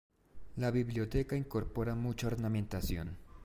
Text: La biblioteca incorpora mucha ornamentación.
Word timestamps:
La 0.55 0.71
biblioteca 0.71 1.35
incorpora 1.35 1.93
mucha 1.93 2.25
ornamentación. 2.25 3.15